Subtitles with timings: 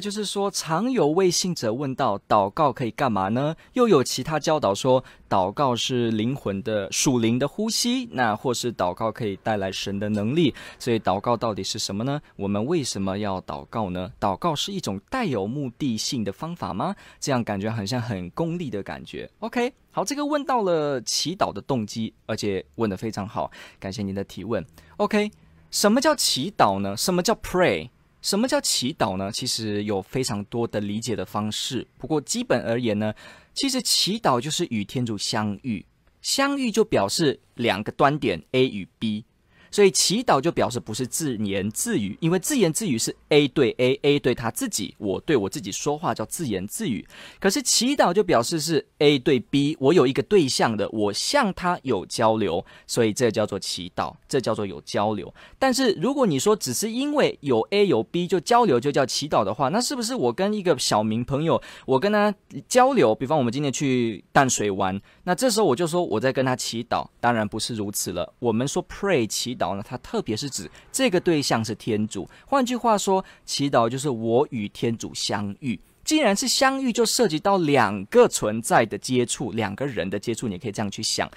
[0.00, 3.54] 就是说，常有未信者问到：祷告可以干嘛呢？
[3.74, 10.54] 又有其他教导说，祷告是灵魂的属灵的呼吸，那或是祷告可以带来神的能力。
[10.78, 12.20] 所以，祷告到底是什么呢？
[12.36, 14.10] 我们为什么要祷告呢？
[14.18, 16.94] 祷告是一种带有目的性的方法吗？
[17.18, 19.30] 这样感觉好像很功利的感觉。
[19.40, 24.64] OK，好，这个问到了祈祷的动机，而且问得非常好，感谢您的提问。
[24.96, 25.30] OK，
[25.70, 26.96] 什么叫祈祷呢？
[26.96, 27.90] 什么叫 pray？
[28.22, 29.30] 什么叫祈祷呢？
[29.32, 31.86] 其实有非常多的理解的方式。
[31.96, 33.14] 不过基本而言呢，
[33.54, 35.84] 其实祈祷就是与天主相遇，
[36.20, 39.24] 相遇就表示两个端点 A 与 B。
[39.70, 47.06] 所以祈祷就表示不是自言自语，因为自言自语是 A 对 A，A 对他自己，我对我自己说话叫自言自语。
[47.38, 55.32] 可是祈祷就表示是 A 对 B，我有一个对象的，我向他有交流，所以这叫做祈祷，这叫做有交流。
[55.58, 62.34] 但是如果你说只是因为有 A 有 B 就交流就叫祈祷的话，那是不是我跟一个小明朋友，我跟他
[62.68, 68.34] 交流，比方我们今天去淡水玩，那这时候我就说我在跟他祈祷，当然不是如此了。
[68.38, 69.76] 我们说 pray 祈祷。
[69.76, 72.26] 呢，它特别是指这个对象是天主。
[72.46, 75.78] 换句话说，祈祷就是我与天主相遇。
[76.02, 81.30] 既然是相遇，就涉及到两个存在的接触，两个人的接触，你可以这样去想。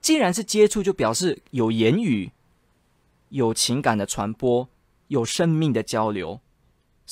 [0.00, 2.30] 既然是接触，就表示有言语、
[3.30, 4.66] 有情感的传播、
[5.08, 6.40] 有生命的交流。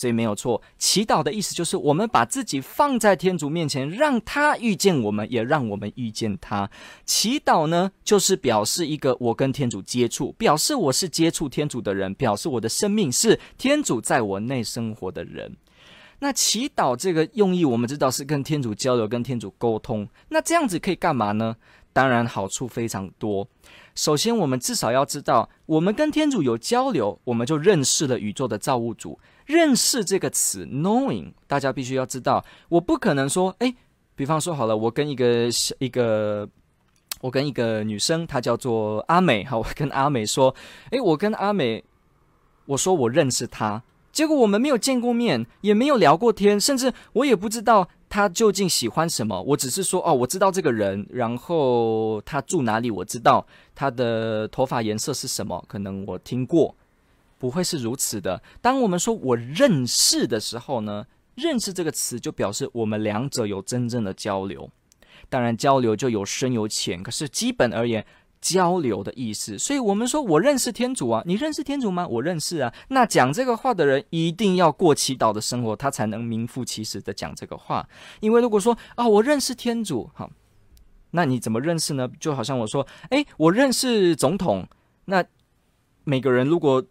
[0.01, 6.71] 所以没有错，祈祷的意思就是我们把自己放在天主面前，让他遇见我们，也让我们遇见他。
[7.05, 15.55] 祈祷呢，就是表示一个我跟天主接触，表示我是接触天主的人，表示我的生命是天主在我内生活的人。
[16.21, 20.09] 那祈祷这个用意，我们知道是跟天主交流，跟天主沟通。
[20.31, 21.55] 那这样子可以干嘛呢？
[21.93, 23.47] 当然好处非常多。
[23.95, 29.19] 首先，我们至少要知道，我们跟天主有交流，我们就认识了宇宙的造物主。
[29.47, 33.75] 认识这个词，knowing，大家必须要知道，我不可能说，哎，
[34.15, 36.49] 比方说好了，我跟一个一个，
[37.21, 40.55] 我跟一个女生，她叫做阿美，哈，我跟阿美说，
[40.91, 41.83] 哎，我跟阿美，
[42.67, 56.75] 我说我认识她，结果我们没有见过面，也没有聊过天，甚至我也不知道他究竟喜欢什么，我只是说，哦，我知道这个人，然后他住哪里，我知道他的头发颜色是什么，可能我听过。
[57.39, 58.43] 不会是如此的。
[58.61, 61.07] 当我们说我认识的时候呢，
[61.37, 64.69] 认识这个词就表示我们两者有真正的交流。
[65.31, 68.05] 当然，交流就有深有浅，可是基本而言，
[68.41, 69.59] 交流的意思。
[69.59, 72.07] 所以我们说我认识天主啊，你认识天主吗？
[72.07, 72.73] 我认识啊。
[72.89, 77.89] 那讲这个话的人一定要过祈祷的生活，他才能名副其实的讲这个话。
[78.21, 80.31] 因为如果说啊，我认识天主，好，
[81.11, 82.09] 那你怎么认识呢？
[82.19, 84.67] 就好像我说，诶，我认识总统。
[85.07, 85.25] 那
[86.05, 86.85] 每个人如果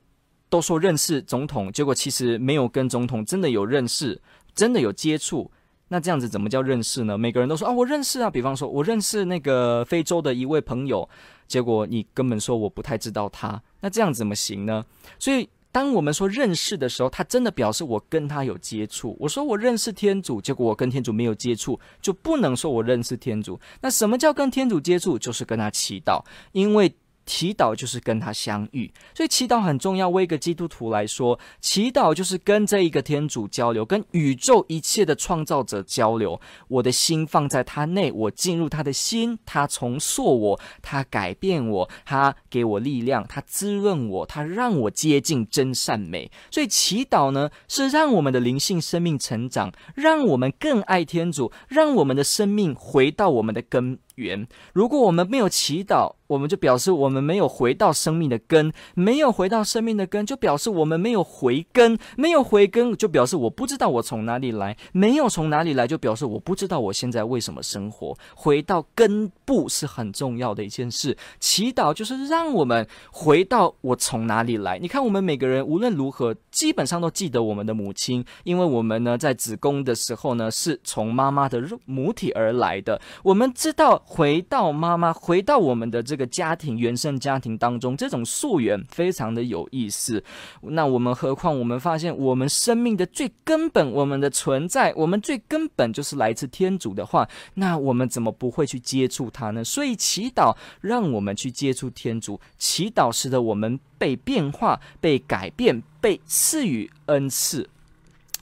[0.49, 4.21] 都说认识总统，结果其实没有跟总统真的有认识，
[4.53, 5.51] 真的有接触。
[5.89, 7.17] 那这样子怎么叫认识呢？
[7.17, 8.29] 每个人都说啊，我认识啊。
[8.29, 11.07] 比方说，我认识那个非洲的一位朋友，
[11.47, 13.61] 结果你根本说我不太知道他。
[13.81, 14.85] 那这样怎么行呢？
[15.17, 19.17] 所以，当我们说认识的时候，他真的表示我跟他有接触。
[19.19, 23.59] 我说我认识天主，结果我跟天主没有接触，就不能说我认识天主。
[23.81, 25.17] 那什么叫跟天主接触？
[25.17, 26.93] 就是跟他祈祷，因为。
[27.29, 30.09] 祈祷就是跟他相遇，所以祈祷很重要。
[30.09, 36.41] 为一个基督徒来说，祈祷就是跟这一个天主交流，跟宇宙一切的创造者交流。
[36.67, 46.31] 我的心放在他内，我进入他的心，他重塑我，他改变我，他给我力量，他滋润我，他让我接近真善美。
[46.49, 54.47] 所以祈祷呢，是让我们的灵性生命成长，让我们更爱天主，让我们的生命回到我们的根源。
[54.73, 68.15] 如果我们没有祈祷，我们就表示我们没有回到生命的根，没有回到生命的根，就表示我们没有回根，没有回根，就表示我不知道我从哪里来，没有从哪里来，就表示我不知道我现在为什么生活。
[68.35, 71.17] 回到根部是很重要的一件事。
[71.39, 74.77] 祈祷就是让我们回到我从哪里来。
[74.77, 90.21] 你看，我们每个人无论如何，基本上都记得我们的母亲，因为我们呢在子宫的时候呢是从妈妈的母体而来的，我们知道回到妈妈，回到我们的这个个家庭原生家庭当中，这种溯源非常的有意思。
[90.61, 99.63] 那我们何况我们发现，我们生命的最根本，我们的存在，我们最根本就是来自天主的话，那我们怎么不会去接触他呢？
[99.63, 107.69] 所以祈祷让我们去接触天主，祈祷使得我们被变化、被改变、被赐予恩赐。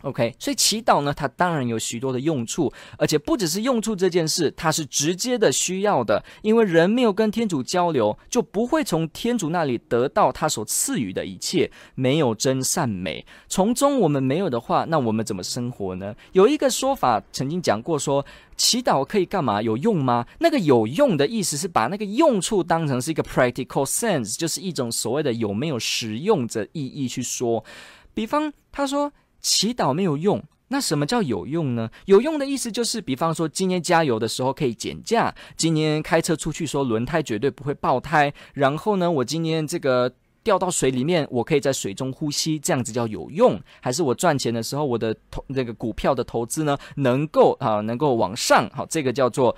[0.08, 16.16] OK，所以祈祷呢，它当然有许多的用处，而且不只是用处这件事，它是直接的需要的，因为人没有跟天主交流，就不会从天主那里得到他所赐予的一切，没有真善美，从中我们没有的话，那我们怎么生活呢？
[16.32, 18.26] 有一个说法曾经讲过说，
[18.56, 19.62] 祈祷可以干嘛？
[19.62, 20.26] 有用吗？
[20.40, 27.66] 那个有用的意思是把那个用处当成是一个 practical sense，就是一种所谓的有没有实用的意义去说。
[28.14, 29.12] 比方他说。
[29.42, 31.90] 祈祷没有用，那什么叫有用呢？
[32.06, 40.12] 有用的意思就是，比方说今天加油的时候可以减价，今天开车出去说轮胎绝对不会爆胎，然后呢，我今天这个
[40.44, 43.60] 掉到水里面，我可以在水中呼吸，这样子叫有用。
[43.82, 49.56] 还是我赚钱的时候，我的投那个股票的投资呢，能够啊能够往上，好，这个叫做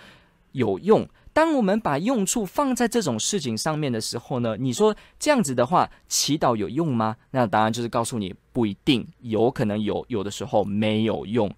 [0.54, 1.08] 有用。
[1.40, 7.16] 当我们把用处放在这种事情上面的时候呢，你说这样子的话，祈祷有用吗？
[7.32, 11.50] 那答案就是告诉你不一定，有可能有，有的时候没有用。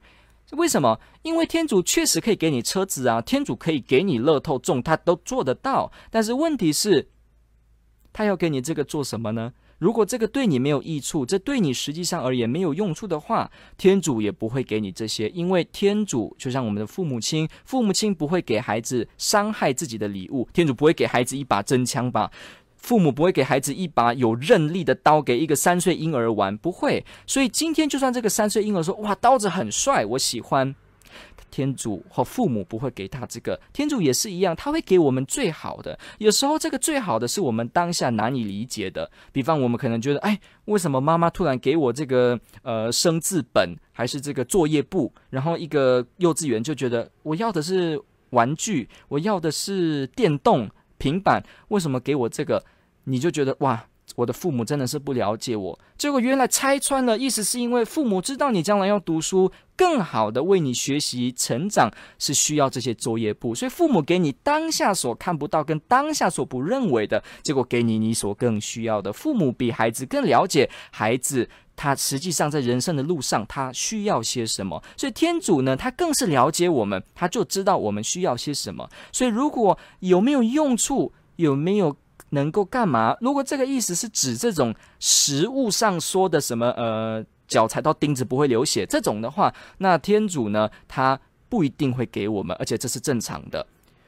[0.52, 1.00] 为什么？
[1.24, 5.92] 因为天主确实可以给你车子啊，天主可以给你乐透中，他都做得到。
[6.12, 7.10] 但是问题是，
[8.14, 9.52] 他要给你这个做什么呢？
[9.82, 13.50] 如果这个对你没有益处，这对你实际上而言没有用处的话，
[13.80, 22.30] 天主也不会给你这些，因为天主就像我们的父母亲，父母亲不会给孩子伤害自己的礼物，天主不会给孩子一把真枪吧，
[22.78, 27.04] 父母不会给孩子一把有铐利的刀给一个三岁婴儿玩，不会。
[27.26, 30.76] 所以今天就算这个三岁婴儿说：“哇，刀子很帅，我喜欢。”
[31.50, 35.98] 天主和父母不会给他这个，天主也是一样，他会给我们最好的。
[36.20, 39.10] 有时候这个最好的是我们当下难以理解的。
[39.32, 45.14] 比方我们可能觉得，哎，为什么妈妈突然给我这个呃生字本，还是这个作业簿？
[45.30, 52.64] 然后一个幼稚园就觉得我要的是玩具，我要的是电动平板，为什么给我这个？
[53.04, 53.88] 你就觉得哇。
[54.16, 69.14] 我的父母真的是不了解我，结果原来拆穿了，意思是因为父母知道你将来要读书，更好的为你学习成长是需要这些作业簿，所以父母给你当下所看不到跟当下所不认为的，结果给你你所更需要的。
[69.14, 78.90] 父母比孩子更了解孩子，他实际上在人生的路上他需要些什么，所以天主呢，他更是了解我们，他就知道我们需要些什么。
[79.12, 81.96] 所以如果有没有用处，有没有？
[82.32, 83.16] 能够干嘛？
[83.22, 93.66] 如果这个意思是指这种实物上说的什么，呃，脚踩到钉子不会流血这种的话，那天主呢，他不一定会给我们，而且这是正常的。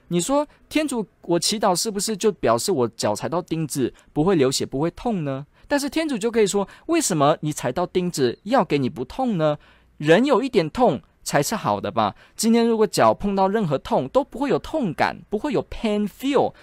[0.10, 5.46] 你说天主，我祈祷是不是就表示我脚踩到钉子不会流血不会痛呢？
[5.68, 9.58] 但是天主就可以说，为什么你踩到钉子要给你不痛呢？
[9.98, 12.16] 人有一点痛才是好的吧？
[12.36, 16.54] 今天如果脚碰到任何痛都不会有痛感，不会有 pain feel。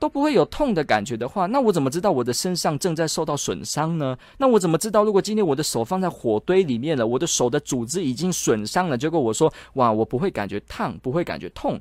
[0.00, 4.16] 都不会有痛的感觉的话，那我怎么知道我的身上正在受到损伤呢？
[4.38, 11.78] 那我怎么知道，如果今天我的手放在火堆里面了，我的手的组织已经损伤了，结果我说哇，我不会感觉烫，不会感觉痛。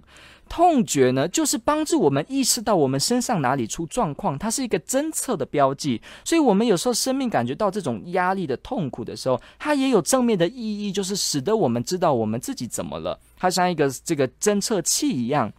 [0.49, 6.01] 痛觉呢，就是帮助我们意识到我们身上哪里出状况，它是一个侦测的标记。
[6.25, 13.17] 所以，我们有时候生命感觉到这种压力的痛苦的时候，它也有正面的意义，就是使得我们知道我们自己怎么了。
[13.37, 15.53] 它像一个这个侦测器一样。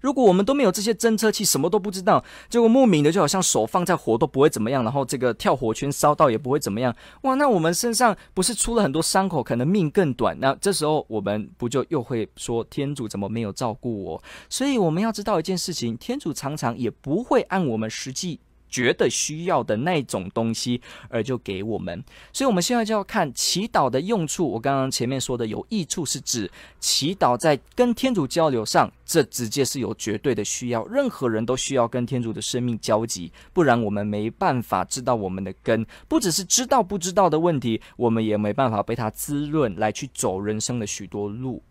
[0.00, 10.38] 如果我们都没有这些侦测器，什么都不知道，结果莫名的就好像手放在火都不会怎么样，然后这个跳火圈烧到也不会怎么样，哇，那我们身上不是出了很多伤口，可能命更短。
[10.40, 14.22] 那这时候我们不就又会说天主怎么没有照顾我？
[14.48, 18.40] 所以我们要知道一件事情，天主常常也不会按我们实际。
[18.68, 22.02] 觉得需要的那种东西，而就给我们。
[22.32, 24.48] 所以，我们现在就要看祈祷的用处。
[24.48, 30.84] 我刚刚前面说的有益处，是指祈祷在跟天主交流上，这直接是有绝对的需要。
[30.86, 35.86] 任何人都需要跟天主的生命交集，不然我们没办法知道我们的根。
[36.06, 41.62] 不只是知道不知道的问题，我们也没办法被它滋润来去走人生的许多路。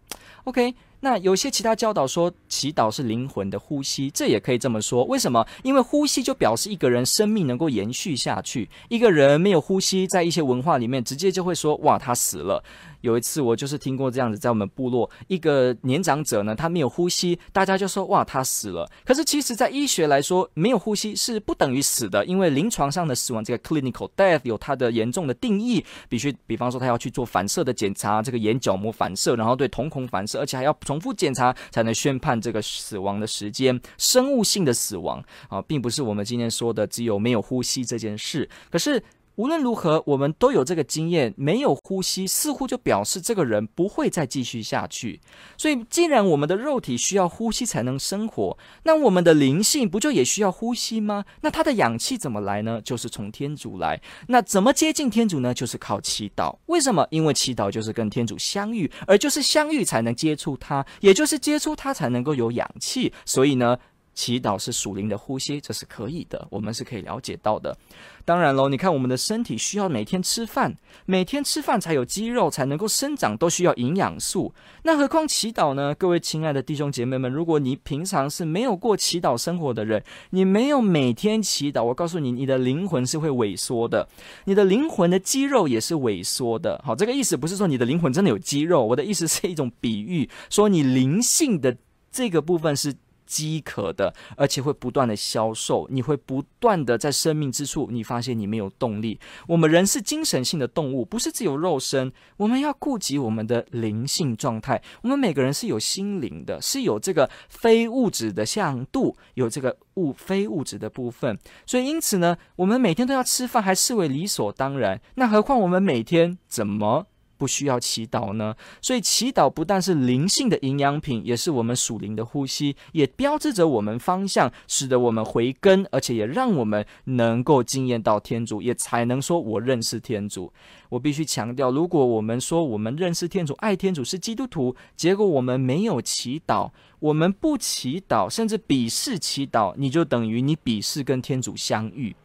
[0.45, 0.73] OK。
[0.99, 5.03] 那有些其他教导说，祈祷是灵魂的呼吸，这也可以这么说。
[5.03, 5.45] 为什么？
[5.61, 8.67] 因为呼吸就表示一个人生命能够延续下去。
[8.89, 12.63] 一个人没有呼吸，在一些文化里面，直接就会说：“哇，他死了。”
[13.01, 18.89] 有一次，我就是听过这样子，在我们部落，一个年长者呢，他没有呼吸，大家就说哇，他死了。
[19.05, 38.49] 可是其实，在医学来说，没有呼吸是不等于死的，因为临床上的死亡，这个 clinical death 有它的严重的定义，必须，比方说他要去做反射的检查，这个眼角膜反射，然后对瞳孔反射，而且还要重复检查才能宣判这个死亡的时间，生物性的死亡啊，并不是我们今天说的只有没有呼吸这件事。
[38.71, 39.03] 可是。
[39.37, 45.21] 无论如何，我们都有这个经验，没有呼吸，似乎就表示这个人不会再继续下去。
[45.57, 51.23] 所以，既然我们的肉体需要呼吸才能生活，那我们的灵性不就也需要呼吸吗？
[51.41, 52.81] 那它的氧气怎么来呢？
[52.83, 54.01] 就是从天主来。
[54.27, 55.53] 那怎么接近天主呢？
[55.53, 56.57] 就是靠祈祷。
[56.65, 57.07] 为什么？
[57.11, 63.13] 因为祈祷就是跟天主相遇，而就是相遇才能接触他，也就是接触他才能够有氧气。
[63.23, 63.77] 所以呢，
[64.17, 67.77] 祈祷是属灵的呼吸，这是可以的，我们是可以了解到的。
[68.25, 74.51] 当然喽，你看我们的身体需要每天吃饭，每天吃饭才有肌肉，才能够生长，都需要营养素。
[74.81, 75.93] 那何况祈祷呢？
[75.93, 84.09] 各位亲爱的弟兄姐妹们，如果你平常是没有过祈祷生活的人，你没有每天祈祷，我告诉你，你的灵魂是会萎缩的，
[84.45, 86.81] 你的灵魂的肌肉也是萎缩的。
[86.83, 91.77] 好，这个意思不是说你的灵魂真的有肌肉，我的意思是一种比喻，说你灵性的
[92.11, 92.95] 这个部分是。
[93.27, 95.85] 饥渴的，而且会不断的消瘦。
[95.91, 99.19] 你会不断的在生命之处，你发现你没有动力。
[99.47, 102.11] 我们人是精神性的动物，不是只有肉身。
[102.37, 104.81] 我们要顾及我们的灵性状态。
[105.03, 111.37] 我们每个人是有心灵的，是有这个非物质的向度，有这个物非物质的部分。
[111.65, 115.01] 所以因此呢，我们每天都要吃饭，还视为理所当然。
[115.15, 117.07] 那何况我们每天怎么？
[117.37, 130.51] 不需要祈祷呢，所以祈祷不但是灵性的营养品，也是我们属灵的呼吸，也标志着我们方向，使得我们回根，而且也让我们能够惊艳到天主，也才能说我认识天主。
[130.89, 142.15] 我必须强调，如果我们说我们认识天主、爱天主是基督徒，结果我们没有祈祷，我们不祈祷，甚至鄙视祈祷，你就等于你鄙视跟天主相遇。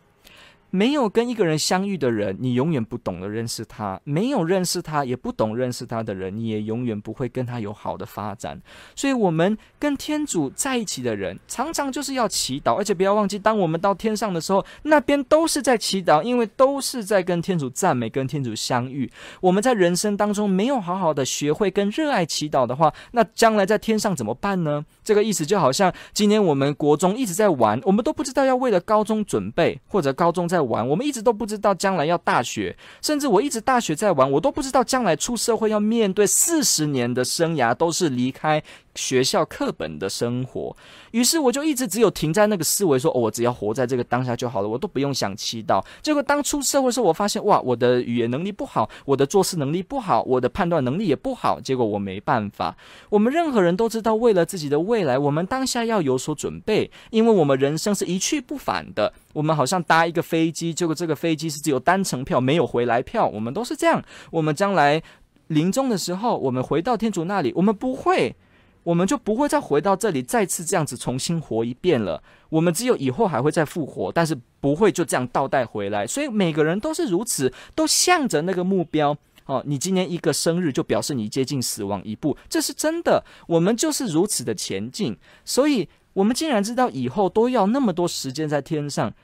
[0.75, 8.59] 没有跟一个人相遇的人，你永远不懂得认识他；没有认识他，也不懂认识他的人，你也永远不会跟他有好的发展。
[8.97, 19.11] 所以，我们跟天主在一起的人，常常就是要祈祷，而且不要忘记，当我们到天上的时候，那边都是在祈祷，因为都是在跟天主赞美、跟天主相遇。
[19.43, 24.83] 我们在人生当中没有好好的学会跟热爱祈祷的话，那将来在天上怎么办呢？
[25.05, 30.62] 这个意思就好像今年我们国中一直在玩，我们都不知道要为了高中准备，或者高中在。
[30.62, 38.62] 玩，我们一直都不知道将来要大学，甚至我一直大学在玩，我都不知道将来出社会要面对四十年的生涯，都是离开
[38.95, 40.76] 学校课本的生活，
[41.12, 45.83] 于是我就一直只有停在那个思维说，哦、我只要活在这个当下就好了，我都不用想祈祷。
[46.02, 51.59] 结果当出社会的时候，我发现哇，我的语言能力不好，我的做事能力不好，我的判断能力也不好。
[51.61, 52.76] 结果我没办法。
[53.09, 59.14] 我们任何人都知道，为了自己的未来，我们当下要有所准备，因为我们人生是一去不返的。
[59.33, 63.26] 我们好像搭一个飞机，结果这个飞机是只有单程票，没有回来票。
[63.26, 64.04] 我们都是这样。
[64.30, 65.02] 我们将来
[65.49, 68.37] 临终的时候，我们回到天主那里，我们不会。
[68.85, 72.21] 我们就不会再回到这里，再次这样子重新活一遍了。
[72.49, 76.04] 我们只有以后还会再复活，但是不会就这样倒带回来。
[76.04, 79.16] 所以每个人都是如此，都向着那个目标。
[79.47, 83.25] 哦，你今年一个生日就表示你接近死亡一步，这是真的。
[83.47, 85.16] 我们就是如此的前进。
[85.44, 89.14] 所以，我们竟然知道以后都要那么多时间在天上，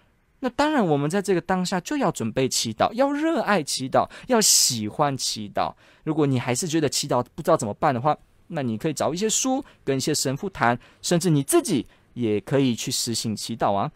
[0.40, 5.74] 那当然我们在这个当下就要准备祈祷，要热爱祈祷，要喜欢祈祷。
[6.04, 8.16] 如果你还是觉得祈祷不知道怎么办的话，
[8.46, 13.90] 那你可以找一些书，跟一些神父谈，甚至你自己也可以去实行祈祷啊。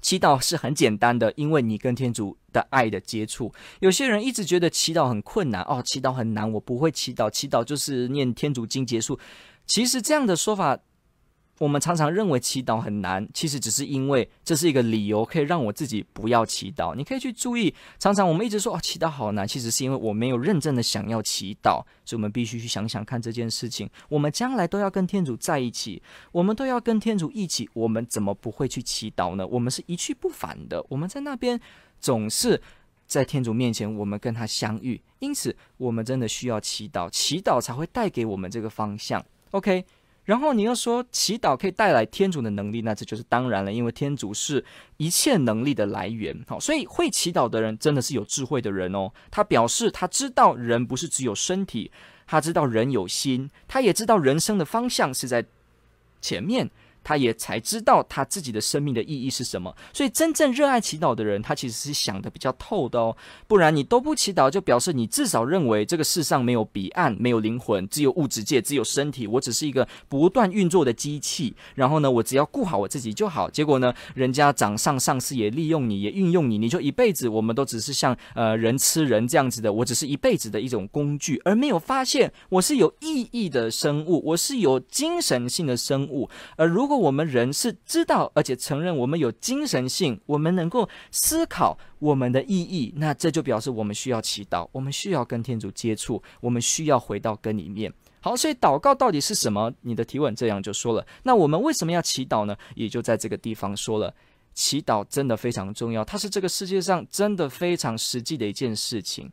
[0.00, 3.52] 祈祷是很简单的，因为你跟天主的爱的接触。
[3.80, 9.18] 有些人一直觉得祈祷很困难哦，祈祷很难，我不会祈祷，祈祷就是念天主经结束。
[9.66, 10.78] 其实这样的说法。
[11.58, 16.94] 我们常常认为祈祷很难，其实只是因为这是一个理由，可以让我自己不要祈祷。
[16.94, 23.88] 你可以去注意，常常我们一直说哦，祈祷好难，其实是因为我没有认真的想要祈祷，所以我们必须去想想看这件事情。
[24.10, 29.46] 我们将来都要跟天主在一起，我们都要跟天主一起，我们怎么不会去祈祷呢？
[29.46, 31.58] 我们是一去不返的，我们在那边
[31.98, 32.60] 总是
[33.06, 39.24] 在天主面前，我们跟他相遇，因此我们真的需要祈祷，祈祷才会带给我们这个方向。
[39.52, 39.82] OK。
[40.26, 44.62] 然后你又说祈祷可以带来天主的能力，那这就是当然了，因为天主是
[44.98, 46.38] 一切能力的来源。
[46.46, 49.10] 好，所以会祈祷的人真的是有智慧的人哦。
[49.30, 51.90] 他表示他知道人不是只有身体，
[52.26, 55.46] 他知道人有心，他也知道人生的方向是在
[56.20, 56.70] 前面。
[57.06, 59.72] 他也才知道他自己的生命的意义是什么。
[59.92, 63.16] 所以，真正热爱祈祷的人，他其实是想得比较透的哦。
[63.46, 69.28] 不然，你都不祈祷，就表示你至少认为这个世上没有彼岸，没有灵魂，只有物质界，只有身体。
[69.28, 71.54] 我只是一个不断运作的机器。
[71.76, 73.48] 然后呢，我只要顾好我自己就好。
[73.48, 79.72] 结果呢，人家掌上上司也利用你，也运用你，你就一辈子，我们都只是像呃人吃人这样子的。
[79.72, 86.28] 我只是一辈子的一种工具，而没有发现我是有意义的生物，我是有精神性的生物。
[86.56, 97.92] 而如果我们人是知道而且承认我们有精神性，我们能够思考我们的意义，那这就表示我们需要祈祷，我们需要跟天主接触，我们需要回到根里面。
[98.20, 99.72] 好，所以祷告到底是什么？
[99.82, 101.06] 你的提问这样就说了。
[101.22, 102.56] 那我们为什么要祈祷呢？
[102.74, 104.12] 也就在这个地方说了，
[104.52, 109.30] 祈祷真的非常重要，它是这个世界上真的非常实际的一件事情。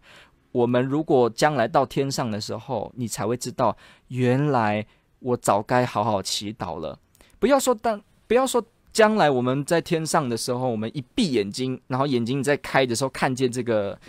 [0.52, 3.76] 我们如果将来到天上的时候，你才会知道，
[4.10, 4.86] 原来
[5.18, 7.00] 我早该好好祈祷了。
[7.44, 14.00] 不要说当，不要说将来我们在天上的时候，我们一闭眼睛，然后眼睛在开的时候，看见这个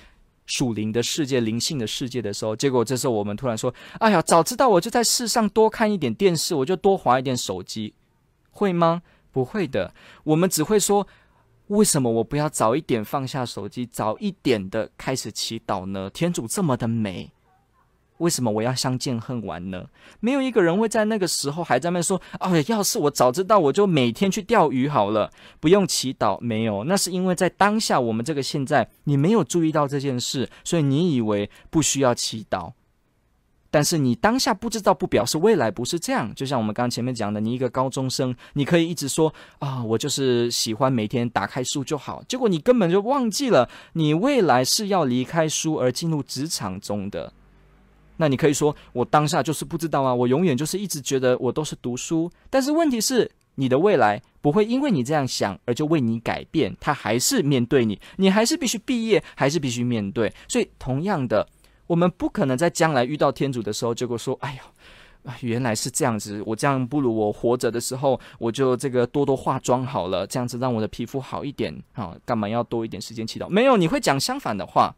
[0.46, 7.92] 属灵的世界、灵性的世界的时候，结果这时候我们突然说：“哎呀，早知道我就在世上多看一点电视，我就多划一点手机。”
[8.52, 9.02] 会吗？
[9.32, 11.04] 不会的，我们只会说。
[11.68, 16.08] 为什么我不要早一点放下手机，早一点的开始祈祷呢？
[16.10, 17.32] 天主这么的美，
[18.18, 19.86] 为什么我要相见恨晚呢？
[20.20, 32.72] 没有一个人会在那个时候还在那说：“哎，要是我早知道，我就每天去钓鱼好了，不用祈祷。”没有，那是因为在当下我们这个现在，你没有注意到这件事，所以你以为不需要祈祷。
[33.70, 36.32] 但是你当下不知道，不表示未来不是这样。
[36.36, 42.22] 就像我们刚前面讲的，你一个高中生，你可以一直说啊，我就是喜欢每天打开书就好。
[42.28, 47.32] 结果你根本就忘记了，你未来是要离开书而进入职场中的。
[48.16, 52.30] 那你可以说，我当下就是不知道啊，我永远就是一直觉得我都是读书。
[52.50, 60.32] 但是问题是，你的未来不会因为你这样想而就为你改变，他还是面对你，你还是必须毕业，还是必须面对。
[60.48, 61.46] 所以同样的。
[61.86, 66.42] 我们不可能在将来遇到天主的时候，结果说：“哎呦，原来是这样子。
[66.46, 72.16] 我这样不如我活着的时候，我就这个多多化妆好了，这样子让我的皮肤好一点啊。
[72.24, 73.46] 干嘛要多一点时间祈祷？
[73.50, 74.96] 没有，你会讲相反的话。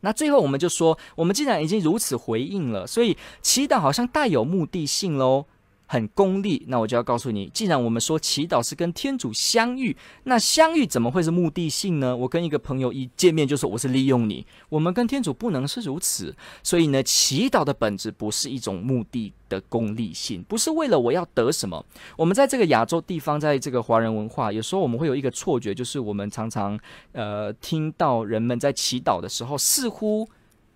[0.00, 5.46] 那最后我们就说，我们既然已经如此回应了，所以祈祷好像带有目的性喽。”
[5.92, 12.16] 很功利，那我就要告诉你，既然我们说祈祷是跟天主相遇，那相遇怎么会是目的性呢？
[12.16, 16.32] 我跟一个朋友一见面就说我是利用你，我们跟天主不能是如此。
[16.62, 21.84] 所以呢，祈祷的本质不是一种目的的功利性，不是为了我要得什么。
[22.16, 26.78] 我们在这个亚洲地方，在这个华人文化，有时候我们会有一个错觉，就是我们常常
[27.10, 30.28] 呃听到人们在祈祷的时候，似乎。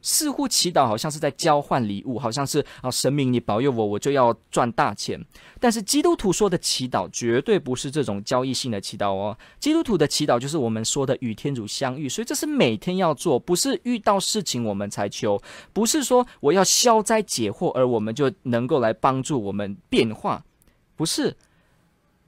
[0.04, 5.18] 似乎祈祷好像是在交换礼物，好像是啊，神明你保佑我，我就要赚大钱。
[5.58, 9.36] 但是基督徒说的祈祷绝对不是这种交易性的祈祷哦。
[9.58, 15.40] 基督徒的祈祷就是我们说的与天主相遇，所以这是每天要做，不是遇到事情我们才求，
[15.72, 20.44] 不是说我要消灾解惑而我们就能够来帮助我们变化，
[20.96, 21.34] 不是，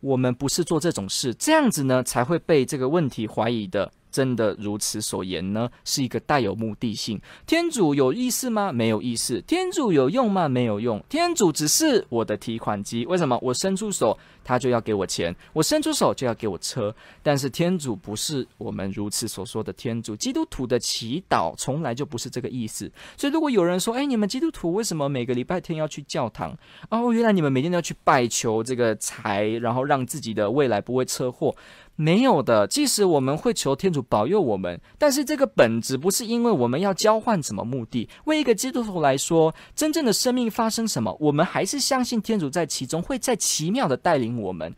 [0.01, 3.93] 我们不是做这种事，这样子呢才会被这个问题怀疑的。
[4.17, 5.69] 真的如此所言呢？
[5.85, 7.21] 是一个带有目的性。
[7.47, 8.73] 天主有意思吗？
[8.73, 9.43] 没有意思。
[9.43, 10.49] 天主有用吗？
[10.49, 11.05] 没有用。
[11.07, 13.05] 天主只是我的提款机。
[13.05, 13.39] 为什么？
[13.43, 16.95] 我伸出手，他就要给我钱；我伸出手，就要给我车。
[17.23, 20.17] 但是天主不是我们如此所说的天主。
[20.17, 22.91] 基督徒的祈祷从来就不是这个意思。
[23.19, 26.57] 所以，如果有人说：“哎，你们基督徒为什么每个礼拜天要去教堂？”
[26.89, 31.55] 哦，原来你们每天都要去拜求这个财，然后让自己的未来不会车祸。
[31.97, 38.09] 没有的，即使我们会求天主保佑我们，但是这个本质不是因为我们要交换什么目的。
[38.27, 44.75] 为一个基督徒来说，真正的生命发生什么，我们还是相信天主在其中会在奇妙的带领我们，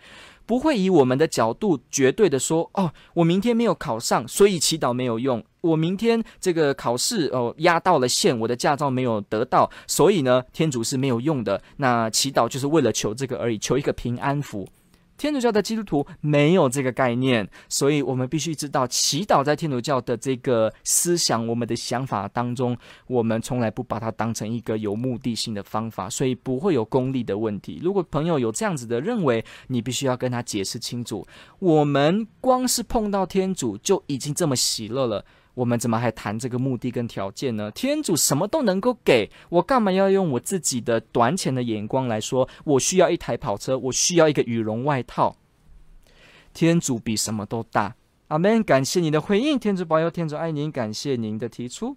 [0.46, 11.60] 不会以我们的角度绝对的说：哦，我明天没有考上，所以祈祷没有用；我明天这个考试哦压到了线，我的驾照没有得到，所以呢，天主是没有用的。
[11.78, 14.68] 那祈祷就是为了求这个而已，求一个平安符。
[15.18, 22.74] 天主教的基督徒没有这个概念，所以我们必须知道，祈祷在天主教的这个思想、我们的想法当中，
[23.08, 27.80] 我们从来不把它当成一个有目的性的方法，所以不会有功利的问题。
[27.82, 31.26] 如果朋友有这样子的认为，你必须要跟他解释清楚。
[31.58, 35.24] 我们光是碰到天主就已经这么喜乐了。
[35.58, 37.68] 我们怎么还谈这个目的跟条件呢？
[37.72, 42.48] 天主什么都能够给我，干嘛要用我自己的短浅的眼光来说？
[42.62, 45.34] 我需要一台跑车，我需要一个羽绒外套。
[46.54, 47.96] 天主比什么都大。
[48.28, 48.62] 阿门。
[48.62, 51.96] 感谢你的回应，天主保佑，天主爱您，感谢您的提出。